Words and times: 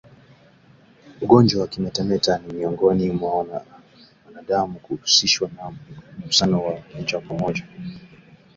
ugonjwa 1.23 1.61
wa 1.61 1.67
kimeta 1.67 2.39
miongoni 2.53 3.09
mwa 3.11 3.47
wanadamu 4.25 4.79
huhusishwa 4.83 5.49
na 5.57 5.73
mgusano 6.19 6.63
wa 6.65 6.79
moja 6.97 7.19
kwa 7.19 7.37
moja 7.37 7.63